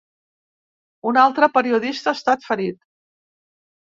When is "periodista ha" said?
1.57-2.17